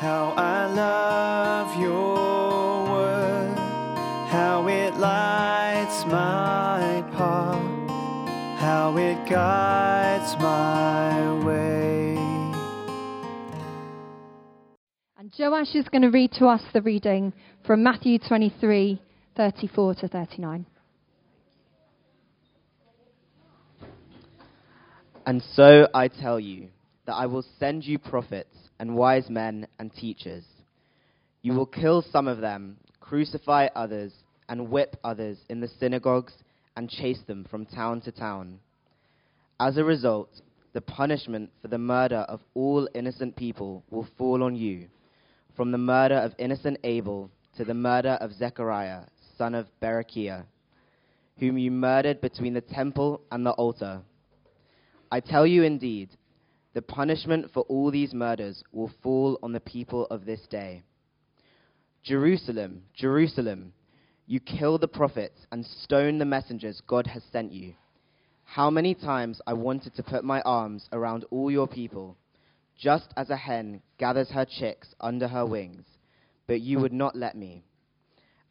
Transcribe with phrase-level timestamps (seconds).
[0.00, 3.54] How I love your word,
[4.30, 7.90] how it lights my path,
[8.58, 12.16] how it guides my way.
[15.18, 17.34] And Joash is going to read to us the reading
[17.66, 19.02] from Matthew 23
[19.36, 20.64] 34 to 39.
[25.26, 26.68] And so I tell you
[27.10, 30.44] that I will send you prophets and wise men and teachers.
[31.42, 34.12] You will kill some of them, crucify others,
[34.48, 36.34] and whip others in the synagogues
[36.76, 38.60] and chase them from town to town.
[39.58, 40.30] As a result,
[40.72, 44.86] the punishment for the murder of all innocent people will fall on you,
[45.56, 49.00] from the murder of innocent Abel to the murder of Zechariah,
[49.36, 50.44] son of Berechiah,
[51.40, 54.00] whom you murdered between the temple and the altar.
[55.10, 56.10] I tell you indeed,
[56.72, 60.82] the punishment for all these murders will fall on the people of this day.
[62.02, 63.72] Jerusalem, Jerusalem,
[64.26, 67.74] you kill the prophets and stone the messengers God has sent you.
[68.44, 72.16] How many times I wanted to put my arms around all your people,
[72.78, 75.84] just as a hen gathers her chicks under her wings,
[76.46, 77.64] but you would not let me.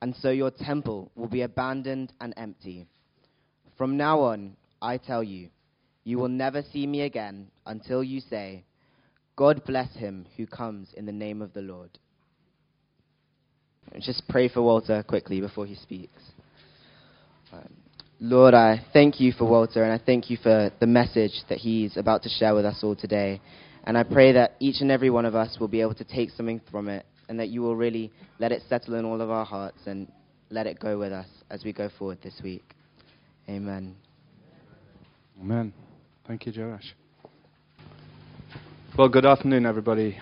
[0.02, 2.86] And so your temple will be abandoned and empty.
[3.78, 5.50] From now on, I tell you,
[6.04, 8.64] you will never see me again until you say,
[9.36, 11.92] God bless him who comes in the name of the Lord.
[14.00, 16.22] Just pray for Walter quickly before he speaks.
[18.20, 21.96] Lord, I thank you for Walter and I thank you for the message that he's
[21.96, 23.42] about to share with us all today.
[23.86, 26.32] And I pray that each and every one of us will be able to take
[26.32, 29.46] something from it and that you will really let it settle in all of our
[29.46, 30.12] hearts and
[30.50, 32.76] let it go with us as we go forward this week.
[33.48, 33.96] Amen.
[35.42, 35.74] Amen.
[36.30, 36.96] Thank you, Joash.
[38.96, 40.20] Well, good afternoon, everybody.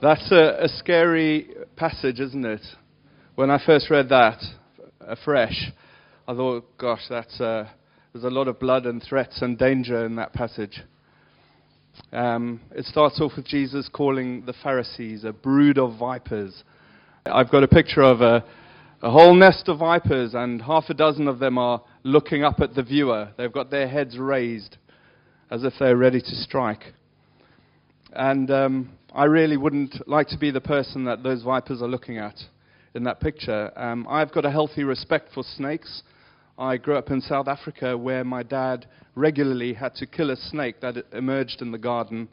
[0.00, 2.60] That's a, a, scary passage, isn't it?
[3.34, 4.40] When I first read that
[5.00, 5.72] afresh,
[6.28, 7.66] I thought, gosh, that's uh,
[8.12, 10.84] there's a lot of blood and threats and danger in that passage.
[12.12, 16.62] Um, it starts off with Jesus calling the Pharisees a brood of vipers.
[17.26, 18.44] I've got a picture of a,
[19.02, 22.76] a whole nest of vipers, and half a dozen of them are looking up at
[22.76, 23.30] the viewer.
[23.36, 24.76] They've got their heads raised
[25.50, 26.92] as if they're ready to strike.
[28.12, 32.18] And um, I really wouldn't like to be the person that those vipers are looking
[32.18, 32.36] at
[32.94, 33.70] in that picture.
[33.76, 36.02] Um, I've got a healthy respect for snakes.
[36.58, 40.80] I grew up in South Africa where my dad regularly had to kill a snake
[40.80, 42.28] that emerged in the garden,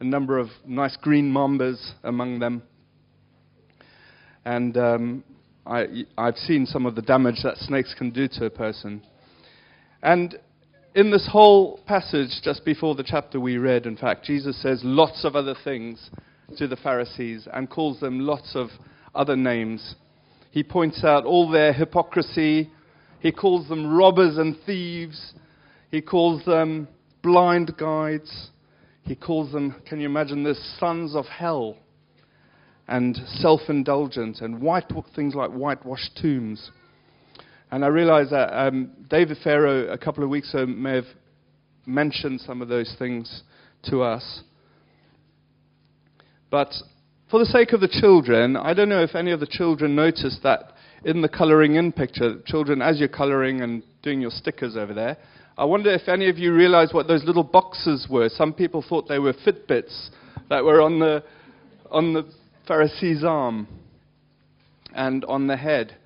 [0.00, 2.62] a number of nice green mambas among them.
[4.44, 5.24] And um,
[5.66, 9.02] I, I've seen some of the damage that snakes can do to a person.
[10.02, 10.38] And
[10.96, 15.26] in this whole passage, just before the chapter we read, in fact, Jesus says lots
[15.26, 16.08] of other things
[16.56, 18.68] to the Pharisees and calls them lots of
[19.14, 19.94] other names.
[20.52, 22.70] He points out all their hypocrisy.
[23.20, 25.34] He calls them robbers and thieves.
[25.90, 26.88] He calls them
[27.22, 28.48] blind guides.
[29.02, 31.76] He calls them, can you imagine this, sons of hell
[32.88, 36.70] and self indulgent and white, things like whitewashed tombs.
[37.70, 41.06] And I realize that um, David Farrow, a couple of weeks ago, may have
[41.84, 43.42] mentioned some of those things
[43.84, 44.42] to us.
[46.50, 46.72] But
[47.30, 50.42] for the sake of the children, I don't know if any of the children noticed
[50.44, 50.72] that
[51.04, 55.16] in the colouring in picture, children, as you're colouring and doing your stickers over there,
[55.58, 58.28] I wonder if any of you realize what those little boxes were.
[58.28, 60.10] Some people thought they were Fitbits
[60.50, 61.24] that were on the,
[61.90, 62.30] on the
[62.68, 63.66] Pharisee's arm
[64.94, 65.96] and on the head.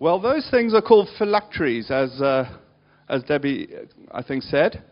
[0.00, 2.44] Well, those things are called phylacteries, as, uh,
[3.08, 3.68] as Debbie,
[4.12, 4.84] I think, said.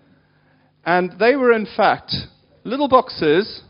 [0.85, 2.13] And they were, in fact,
[2.65, 3.63] little boxes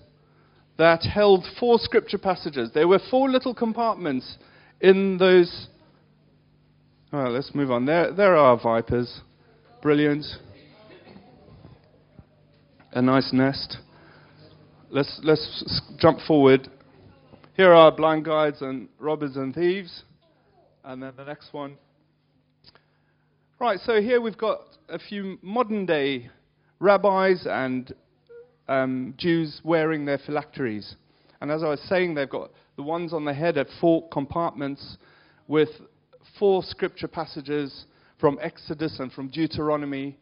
[0.78, 2.70] that held four scripture passages.
[2.72, 4.36] There were four little compartments
[4.80, 5.68] in those.
[7.12, 7.84] Right, let's move on.
[7.84, 9.20] There, there are vipers.
[9.82, 10.24] Brilliant.
[12.92, 13.76] A nice nest.
[14.88, 16.68] Let's, let's jump forward.
[17.56, 20.02] Here are blind guides and robbers and thieves.
[20.86, 21.78] And then the next one.
[23.58, 26.30] Right, so here we've got a few modern day
[26.78, 27.92] rabbis and
[28.68, 30.94] um, Jews wearing their phylacteries.
[31.40, 34.96] And as I was saying, they've got the ones on the head at four compartments
[35.48, 35.70] with
[36.38, 37.86] four scripture passages
[38.20, 40.16] from Exodus and from Deuteronomy,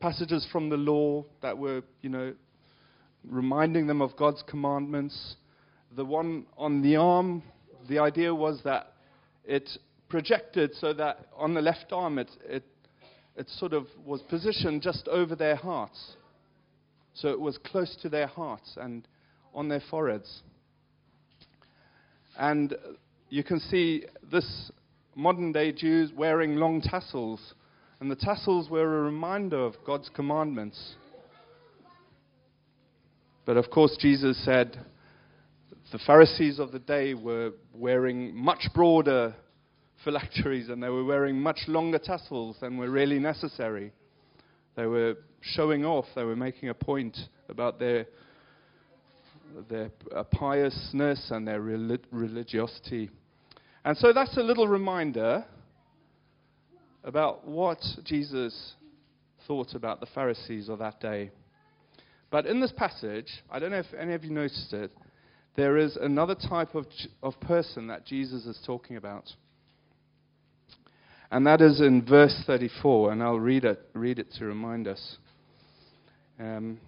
[0.00, 2.32] passages from the law that were, you know,
[3.22, 5.36] reminding them of God's commandments.
[5.94, 7.42] The one on the arm,
[7.86, 8.94] the idea was that
[9.44, 9.68] it
[10.16, 12.64] projected so that on the left arm it, it,
[13.36, 16.14] it sort of was positioned just over their hearts.
[17.12, 19.06] So it was close to their hearts and
[19.52, 20.40] on their foreheads.
[22.38, 22.74] And
[23.28, 24.70] you can see this
[25.14, 27.52] modern day Jews wearing long tassels.
[28.00, 30.94] And the tassels were a reminder of God's commandments.
[33.44, 34.82] But of course, Jesus said
[35.92, 39.34] the Pharisees of the day were wearing much broader
[40.04, 43.92] phylacteries and they were wearing much longer tassels than were really necessary.
[44.76, 47.16] They were showing off, they were making a point
[47.48, 48.06] about their,
[49.68, 49.90] their
[50.32, 53.10] piousness and their relig- religiosity.
[53.84, 55.44] And so that's a little reminder
[57.04, 58.74] about what Jesus
[59.46, 61.30] thought about the Pharisees of that day.
[62.30, 64.90] But in this passage, I don't know if any of you noticed it,
[65.54, 66.86] there is another type of,
[67.22, 69.32] of person that Jesus is talking about.
[71.30, 75.18] And that is in verse 34, and I'll read it, read it to remind us.
[76.38, 76.78] Um,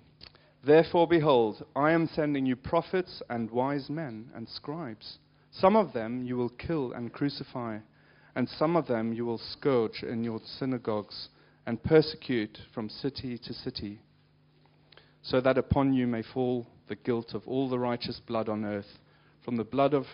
[0.64, 5.19] Therefore, behold, I am sending you prophets and wise men and scribes.
[5.50, 7.79] Some of them you will kill and crucify,
[8.35, 11.29] and some of them you will scourge in your synagogues
[11.64, 14.00] and persecute from city to city,
[15.23, 18.99] so that upon you may fall the guilt of all the righteous blood on earth,
[19.44, 20.06] from the blood of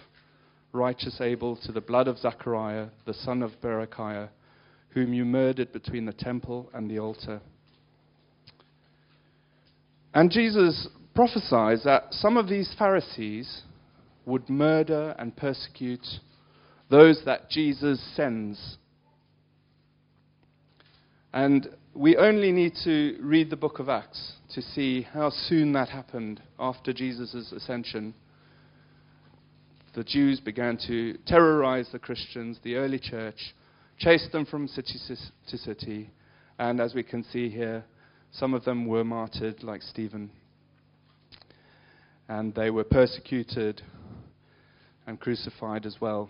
[0.74, 4.28] righteous Abel to the blood of Zechariah, the son of Berechiah,
[4.90, 7.40] whom you murdered between the temple and the altar.
[10.12, 13.62] And Jesus prophesies that some of these Pharisees
[14.26, 16.06] would murder and persecute
[16.90, 18.78] those that Jesus sends.
[21.32, 25.88] And we only need to read the book of Acts to see how soon that
[25.88, 28.14] happened after Jesus' ascension.
[29.94, 33.54] The Jews began to terrorize the Christians, the early church,
[33.96, 34.98] chase them from city
[35.48, 36.10] to city,
[36.58, 37.84] and as we can see here,
[38.32, 40.30] some of them were martyred, like Stephen.
[42.28, 43.82] And they were persecuted
[45.06, 46.28] and crucified as well.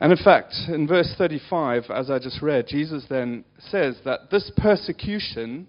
[0.00, 4.52] And in fact, in verse 35, as I just read, Jesus then says that this
[4.54, 5.66] persecution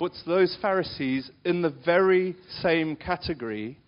[0.00, 3.78] puts those Pharisees in the very same category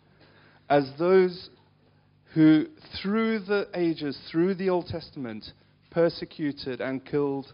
[0.69, 1.50] as those
[2.35, 2.67] who,
[3.00, 5.44] through the ages, through the Old Testament,
[5.91, 7.53] persecuted and killed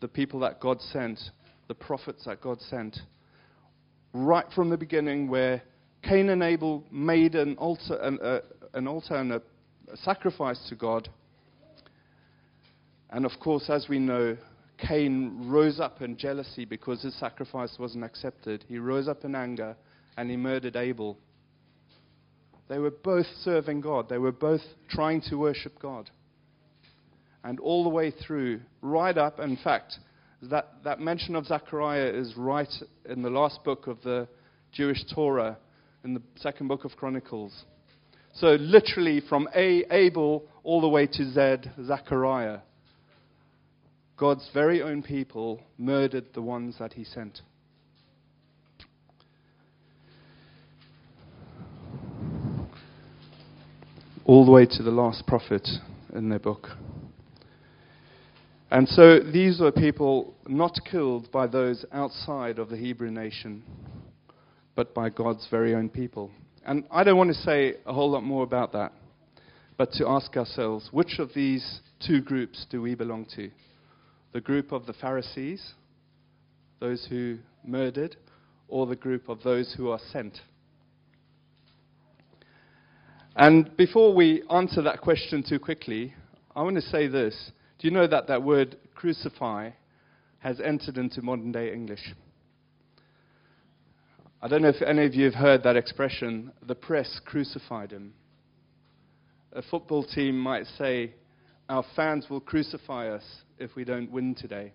[0.00, 1.18] the people that God sent,
[1.68, 2.98] the prophets that God sent.
[4.12, 5.62] Right from the beginning, where
[6.02, 8.40] Cain and Abel made an altar, an, uh,
[8.74, 9.42] an altar and a,
[9.90, 11.08] a sacrifice to God.
[13.10, 14.36] And of course, as we know,
[14.78, 18.64] Cain rose up in jealousy because his sacrifice wasn't accepted.
[18.66, 19.76] He rose up in anger
[20.16, 21.16] and he murdered Abel.
[22.72, 26.08] They were both serving God, they were both trying to worship God
[27.44, 29.40] and all the way through, right up.
[29.40, 29.98] In fact,
[30.40, 32.72] that, that mention of Zechariah is right
[33.04, 34.26] in the last book of the
[34.72, 35.58] Jewish Torah,
[36.02, 37.52] in the second book of Chronicles.
[38.36, 42.60] So, literally, from A, Abel all the way to Z, Zechariah,
[44.16, 47.42] God's very own people murdered the ones that he sent.
[54.24, 55.68] All the way to the last prophet
[56.14, 56.68] in their book.
[58.70, 63.64] And so these were people not killed by those outside of the Hebrew nation,
[64.76, 66.30] but by God's very own people.
[66.64, 68.92] And I don't want to say a whole lot more about that,
[69.76, 73.50] but to ask ourselves which of these two groups do we belong to?
[74.32, 75.72] The group of the Pharisees,
[76.78, 78.14] those who murdered,
[78.68, 80.38] or the group of those who are sent?
[83.34, 86.14] And before we answer that question too quickly,
[86.54, 87.52] I want to say this.
[87.78, 89.70] Do you know that that word crucify
[90.40, 92.12] has entered into modern day English?
[94.42, 98.12] I don't know if any of you have heard that expression, the press crucified him.
[99.52, 101.14] A football team might say,
[101.68, 103.24] Our fans will crucify us
[103.58, 104.72] if we don't win today.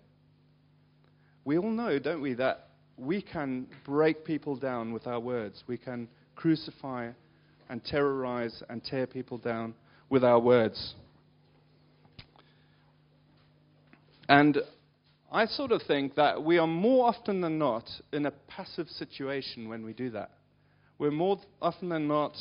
[1.44, 5.62] We all know, don't we, that we can break people down with our words.
[5.68, 7.10] We can crucify
[7.68, 9.74] and terrorize and tear people down
[10.10, 10.94] with our words.
[14.28, 14.58] And
[15.30, 19.68] I sort of think that we are more often than not in a passive situation
[19.68, 20.30] when we do that.
[20.98, 22.34] We're more often than not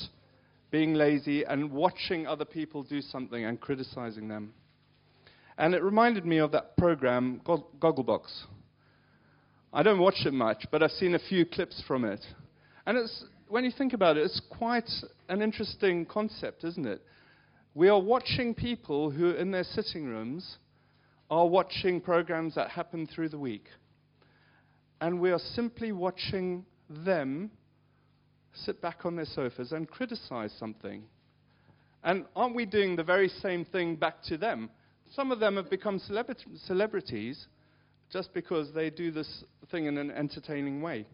[0.71, 4.53] being lazy and watching other people do something and criticizing them.
[5.57, 8.43] And it reminded me of that program, Gogglebox.
[9.73, 12.23] I don't watch it much, but I've seen a few clips from it.
[12.85, 14.89] And it's, when you think about it, it's quite
[15.29, 17.01] an interesting concept, isn't it?
[17.73, 20.57] We are watching people who, in their sitting rooms,
[21.29, 23.65] are watching programs that happen through the week.
[24.99, 27.51] And we are simply watching them
[28.53, 31.03] sit back on their sofas and criticize something.
[32.03, 34.69] And aren't we doing the very same thing back to them?
[35.13, 37.47] Some of them have become celebra- celebrities
[38.11, 41.05] just because they do this thing in an entertaining way.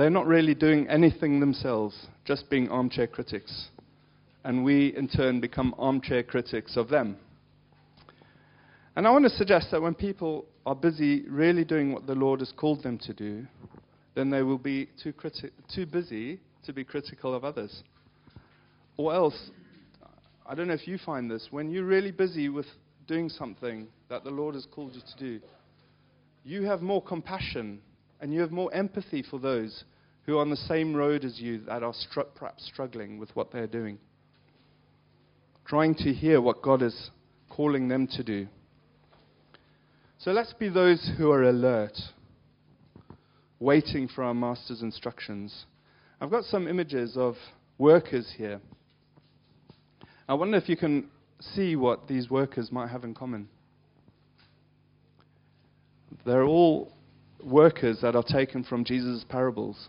[0.00, 3.66] They're not really doing anything themselves, just being armchair critics.
[4.44, 7.18] And we, in turn, become armchair critics of them.
[8.96, 12.40] And I want to suggest that when people are busy really doing what the Lord
[12.40, 13.46] has called them to do,
[14.14, 17.82] then they will be too, criti- too busy to be critical of others.
[18.96, 19.50] Or else,
[20.46, 22.64] I don't know if you find this, when you're really busy with
[23.06, 25.44] doing something that the Lord has called you to do,
[26.42, 27.82] you have more compassion
[28.20, 29.84] and you have more empathy for those
[30.26, 31.94] who are on the same road as you that are
[32.34, 33.98] perhaps struggling with what they're doing.
[35.66, 37.10] Trying to hear what God is
[37.48, 38.46] calling them to do.
[40.18, 41.96] So let's be those who are alert,
[43.58, 45.64] waiting for our Master's instructions.
[46.20, 47.36] I've got some images of
[47.78, 48.60] workers here.
[50.28, 51.08] I wonder if you can
[51.40, 53.48] see what these workers might have in common.
[56.26, 56.92] They're all
[57.44, 59.88] workers that are taken from Jesus' parables.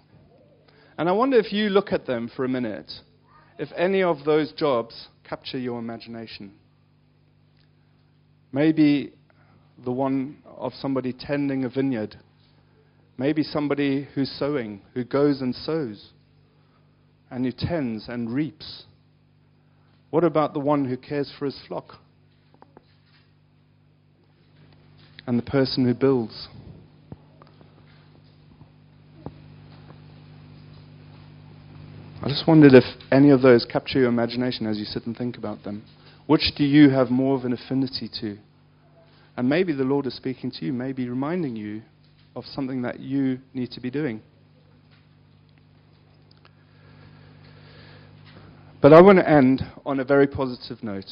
[0.98, 2.92] And I wonder if you look at them for a minute,
[3.58, 6.54] if any of those jobs capture your imagination.
[8.52, 9.14] Maybe
[9.84, 12.18] the one of somebody tending a vineyard.
[13.18, 16.12] Maybe somebody who's sowing, who goes and sows,
[17.30, 18.84] and who tends and reaps.
[20.10, 21.96] What about the one who cares for his flock?
[25.26, 26.48] And the person who builds?
[32.21, 35.38] I just wondered if any of those capture your imagination as you sit and think
[35.38, 35.84] about them.
[36.28, 38.38] Which do you have more of an affinity to?
[39.36, 41.82] And maybe the Lord is speaking to you, maybe reminding you
[42.34, 44.22] of something that you need to be doing.
[48.82, 51.12] But I want to end on a very positive note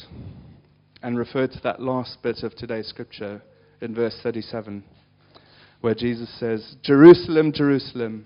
[1.02, 3.42] and refer to that last bit of today's scripture
[3.82, 4.82] in verse 37,
[5.82, 8.24] where Jesus says, Jerusalem, Jerusalem,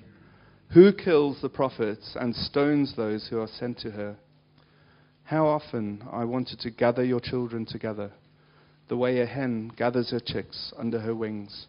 [0.75, 4.17] who kills the prophets and stones those who are sent to her?
[5.23, 8.11] How often I wanted to gather your children together
[8.89, 11.67] the way a hen gathers her chicks under her wings,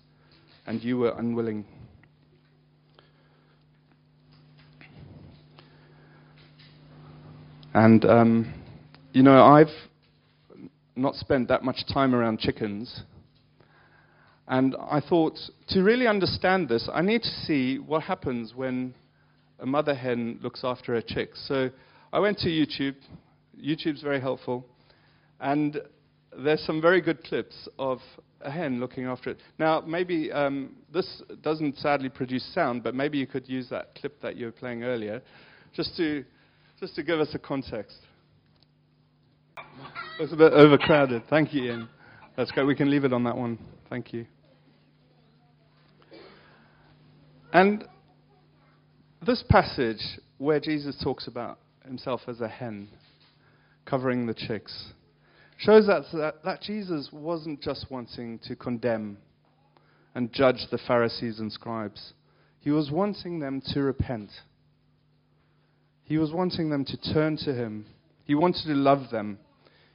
[0.66, 1.66] and you were unwilling.
[7.74, 8.54] And, um,
[9.14, 9.68] you know, I've
[10.96, 13.04] not spent that much time around chickens.
[14.48, 18.94] And I thought, to really understand this, I need to see what happens when
[19.60, 21.44] a mother hen looks after her chicks.
[21.48, 21.70] So
[22.14, 22.96] I went to YouTube.
[23.60, 24.66] YouTube's very helpful.
[25.40, 25.82] And
[26.38, 28.00] there's some very good clips of
[28.42, 29.38] a hen looking after it.
[29.58, 34.22] Now, maybe um, this doesn't sadly produce sound, but maybe you could use that clip
[34.22, 35.22] that you were playing earlier,
[35.74, 36.24] just to
[36.80, 37.98] just to give us a context.
[40.20, 41.24] It's a bit overcrowded.
[41.30, 41.90] Thank you, Ian.
[42.36, 42.66] That's great.
[42.66, 43.58] We can leave it on that one.
[43.90, 44.26] Thank you.
[47.56, 47.86] And
[49.26, 52.90] this passage where Jesus talks about himself as a hen
[53.86, 54.92] covering the chicks
[55.56, 59.20] shows us that, that Jesus wasn't just wanting to condemn
[60.16, 62.12] and judge the Pharisees and scribes,
[62.60, 64.32] he was wanting them to repent.
[66.04, 67.86] He was wanting them to turn to him.
[68.26, 69.40] He wanted to love them.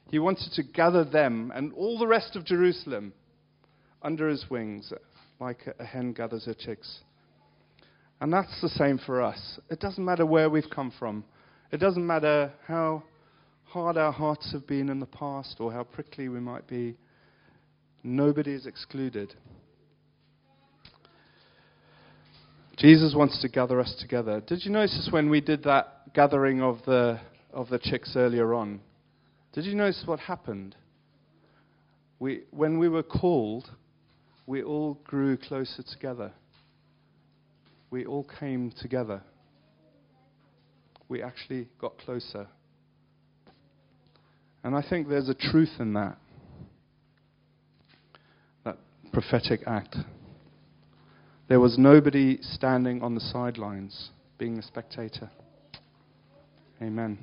[0.09, 3.13] He wanted to gather them and all the rest of Jerusalem
[4.01, 4.91] under his wings,
[5.39, 7.01] like a hen gathers her chicks.
[8.21, 9.59] And that's the same for us.
[9.69, 11.25] It doesn't matter where we've come from,
[11.71, 13.03] it doesn't matter how
[13.63, 16.95] hard our hearts have been in the past or how prickly we might be,
[18.03, 19.33] nobody is excluded.
[22.77, 24.41] Jesus wants to gather us together.
[24.41, 27.19] Did you notice when we did that gathering of the,
[27.53, 28.81] of the chicks earlier on?
[29.53, 30.75] Did you notice what happened?
[32.19, 33.69] We, when we were called,
[34.47, 36.33] we all grew closer together.
[37.91, 39.21] We all came together.
[41.09, 42.47] We actually got closer.
[44.63, 46.17] And I think there's a truth in that,
[48.63, 48.77] that
[49.11, 49.97] prophetic act.
[51.49, 55.29] There was nobody standing on the sidelines being a spectator.
[56.81, 57.19] Amen.